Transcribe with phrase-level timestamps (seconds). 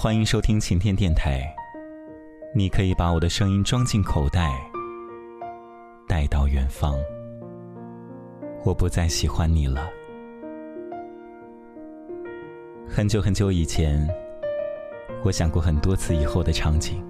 [0.00, 1.42] 欢迎收听晴天电台。
[2.54, 4.48] 你可以把我的声音装进口袋，
[6.06, 6.94] 带到远方。
[8.64, 9.90] 我不再喜欢你了。
[12.88, 14.08] 很久很久以前，
[15.24, 17.04] 我想过很多次以后的场景。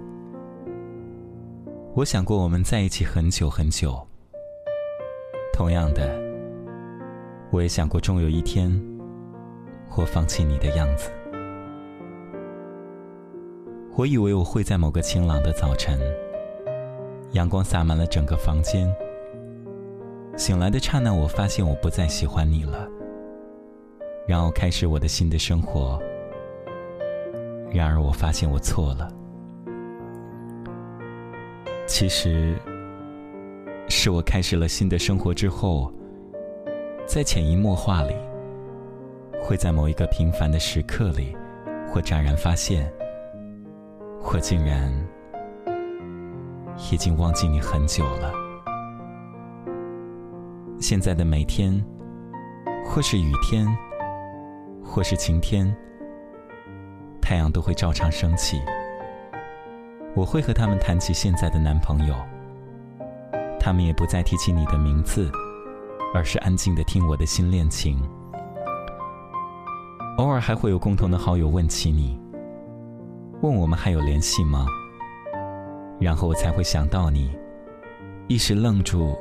[1.93, 4.03] 我想过我们在一起很久很久。
[5.53, 6.19] 同样的，
[7.51, 8.67] 我也想过终有一天，
[9.95, 11.11] 我放弃你的样子。
[13.99, 15.99] 我以为我会在某个晴朗的早晨，
[17.33, 18.89] 阳光洒满了整个房间。
[20.37, 22.87] 醒来的刹那，我发现我不再喜欢你了，
[24.25, 26.01] 然后开始我的新的生活。
[27.73, 29.11] 然而，我发现我错了。
[31.85, 32.55] 其实，
[33.89, 35.91] 是我开始了新的生活之后，
[37.05, 38.15] 在潜移默化里，
[39.41, 41.35] 会在某一个平凡的时刻里，
[41.91, 42.89] 或乍然发现，
[44.31, 44.93] 我竟然
[46.91, 48.31] 已经忘记你很久了。
[50.79, 51.83] 现在的每天，
[52.85, 53.67] 或是雨天，
[54.85, 55.75] 或是晴天，
[57.19, 58.61] 太阳都会照常升起。
[60.15, 62.15] 我会和他们谈起现在的男朋友，
[63.59, 65.29] 他们也不再提起你的名字，
[66.13, 67.99] 而是安静的听我的新恋情。
[70.17, 72.17] 偶尔还会有共同的好友问起你，
[73.41, 74.65] 问我们还有联系吗？
[75.99, 77.31] 然后我才会想到你，
[78.27, 79.17] 一时愣住。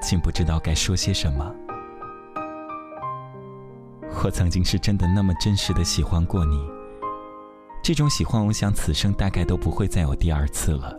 [0.00, 1.52] 竟不知道该说些什么。
[4.22, 6.56] 我曾经是真的那么真实的喜欢过你，
[7.82, 10.96] 这种喜欢，我想此生大概都不会再有第二次了。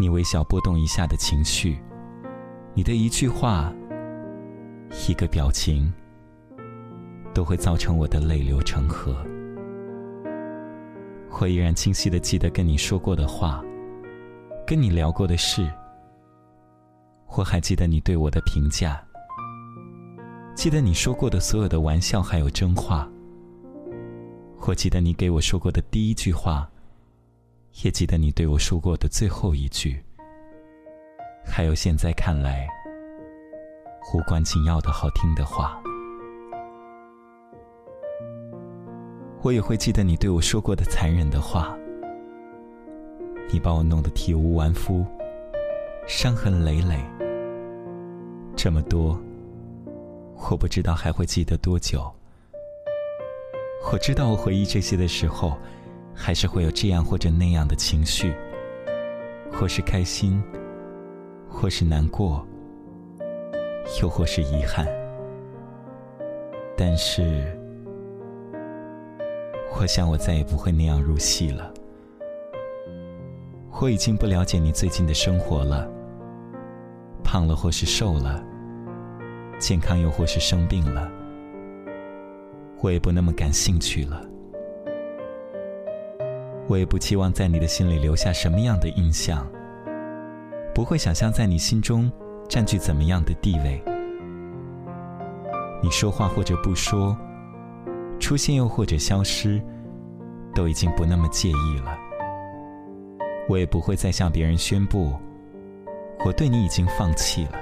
[0.00, 1.78] 你微笑波动一下的情绪，
[2.74, 3.72] 你的一句话、
[5.08, 5.92] 一个表情，
[7.32, 9.16] 都会造成我的泪流成河。
[11.40, 13.62] 我依然清晰的记得跟你说过的话，
[14.66, 15.70] 跟你聊过的事。
[17.36, 18.98] 我还记得你对我的评价，
[20.54, 23.06] 记得你说过的所有的玩笑还有真话。
[24.66, 26.66] 我记得你给我说过的第一句话，
[27.82, 30.02] 也记得你对我说过的最后一句，
[31.44, 32.66] 还有现在看来
[34.14, 35.78] 无关紧要的好听的话。
[39.44, 41.76] 我也会记得你对我说过的残忍的话，
[43.52, 45.04] 你把我弄得体无完肤，
[46.06, 46.98] 伤痕累累。
[48.56, 49.20] 这么多，
[50.48, 52.10] 我不知道还会记得多久。
[53.92, 55.58] 我知道，我回忆这些的时候，
[56.14, 58.32] 还是会有这样或者那样的情绪，
[59.52, 60.42] 或是开心，
[61.50, 62.42] 或是难过，
[64.00, 64.86] 又或是遗憾。
[66.78, 67.54] 但是，
[69.80, 71.72] 我想我再也不会那样入戏了。
[73.80, 75.86] 我已经不了解你最近的生活了。
[77.22, 78.42] 胖了或是瘦了，
[79.58, 81.10] 健康又或是生病了，
[82.80, 84.22] 我也不那么感兴趣了。
[86.68, 89.46] 我也不期望在你的心里留下什么样的印象，
[90.74, 92.10] 不会想象在你心中
[92.48, 93.82] 占据怎么样的地位。
[95.82, 97.16] 你说话或者不说，
[98.24, 99.60] 出现又或者消失，
[100.54, 101.94] 都已经不那么介意了。
[103.50, 105.12] 我也不会再向别人宣布。
[106.24, 107.58] 我对你已经放弃了，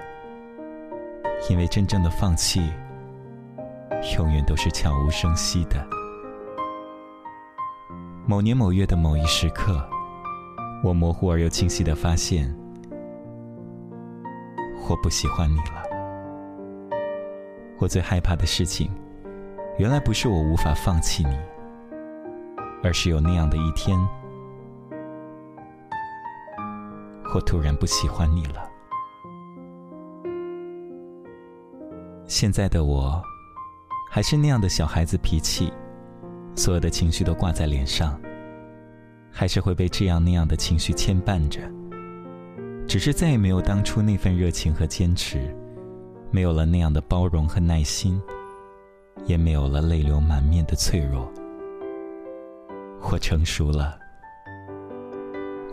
[1.50, 2.61] 因为真正的放弃，
[4.17, 5.84] 永远都是悄无声息的。
[8.25, 9.84] 某年某月的某一时刻，
[10.84, 12.49] 我模糊而又清晰的发现，
[14.89, 15.83] 我不喜欢你了。
[17.81, 18.89] 我最害怕的事情，
[19.78, 21.38] 原来不是我无法放弃你，
[22.83, 23.99] 而是有那样的一天。
[27.34, 28.69] 我突然不喜欢你了。
[32.27, 33.22] 现在的我，
[34.11, 35.72] 还是那样的小孩子脾气，
[36.55, 38.20] 所有的情绪都挂在脸上，
[39.31, 41.61] 还是会被这样那样的情绪牵绊着。
[42.87, 45.56] 只是再也没有当初那份热情和坚持，
[46.31, 48.20] 没有了那样的包容和耐心，
[49.24, 51.30] 也没有了泪流满面的脆弱。
[53.10, 53.98] 我成熟了，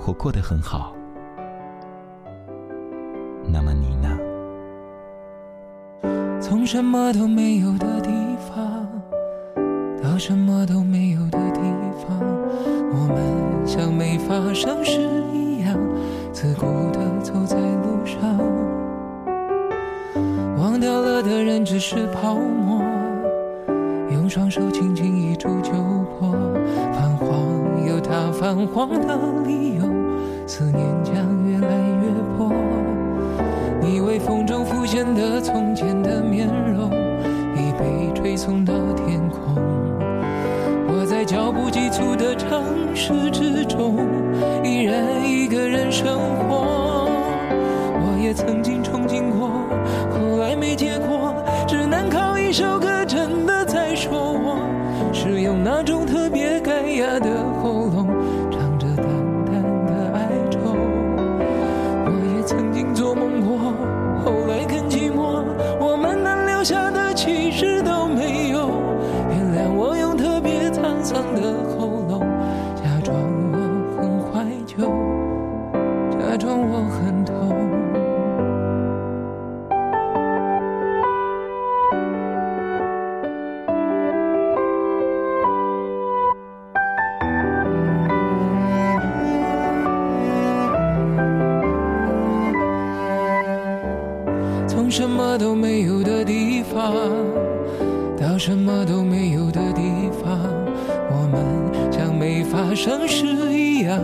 [0.05, 0.95] 我过得很好。
[3.51, 4.17] 那么你呢？
[6.41, 8.09] 从什么都没有的地
[8.47, 8.87] 方
[10.01, 11.59] 到什么都没有的地
[12.01, 12.17] 方，
[12.91, 14.99] 我们像没发生事
[15.33, 15.77] 一样，
[16.31, 18.37] 自顾地走在路上。
[20.57, 22.81] 忘掉了的人只是泡沫，
[24.29, 26.31] 双手轻轻一触就破。
[26.93, 29.81] 泛黄有它泛黄的理由，
[30.45, 31.15] 思念将
[31.47, 32.51] 越来越薄。
[33.81, 36.91] 你微风中浮现的从前的面容，
[37.55, 39.55] 已被吹送到天空。
[40.87, 43.97] 我在脚步急促的城市之中，
[44.63, 47.09] 依然一个人生活。
[48.01, 49.49] 我也曾经憧憬过，
[50.11, 51.33] 后来没结果，
[51.67, 52.88] 只能靠一首歌
[67.21, 68.69] 其实都没有。
[69.27, 72.21] 原谅我用特别沧桑的喉咙，
[72.77, 73.13] 假装
[73.51, 73.57] 我
[73.97, 74.87] 很怀旧，
[76.17, 77.35] 假装我很痛。
[94.67, 96.18] 从什么都没有的
[98.39, 100.39] 什么都没有的地方，
[101.11, 103.99] 我们像没发生事一样，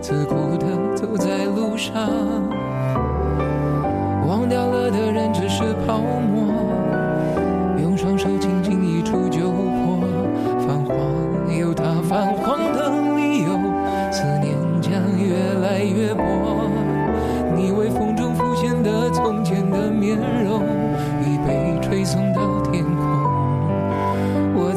[0.00, 0.66] 自顾地
[0.96, 1.94] 走在路上。
[4.26, 6.50] 忘掉了的人只是泡沫，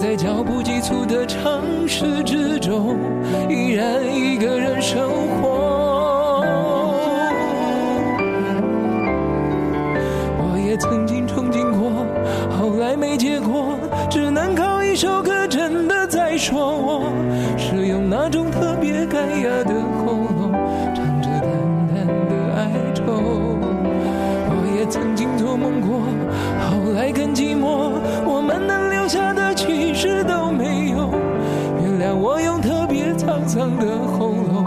[0.07, 2.98] 在脚步急促的城市之中，
[3.50, 6.45] 依然一个人生活。
[10.39, 12.06] 我也曾经憧憬过，
[12.57, 13.77] 后来没结果，
[14.09, 16.56] 只能靠一首歌真的在说
[33.57, 34.63] 别沧桑的喉咙，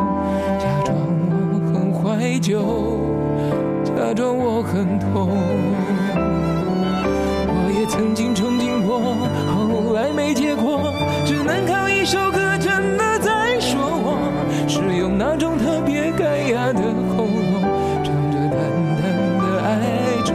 [0.59, 0.97] 假装
[1.53, 2.61] 我很怀旧，
[3.85, 5.31] 假装我很痛。
[7.47, 8.99] 我也曾经憧憬过，
[9.55, 10.93] 后来没结果，
[11.25, 14.19] 只能靠一首歌真的在说我，
[14.67, 16.83] 是用那种特别干哑的
[17.15, 17.63] 喉咙，
[18.03, 18.59] 唱着淡
[18.99, 19.03] 淡
[19.39, 19.71] 的哀
[20.25, 20.35] 愁。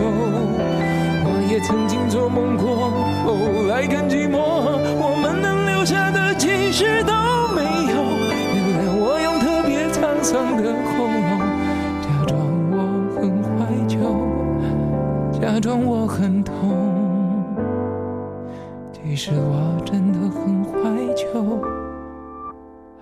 [1.28, 2.90] 我也曾经做梦过，
[3.26, 4.40] 后来更寂寞，
[4.98, 7.12] 我们能留下的其实都
[15.66, 16.54] 懂，我很痛。
[18.94, 20.72] 其实我真的很怀
[21.16, 21.60] 旧，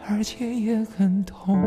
[0.07, 1.62] 而且也很痛。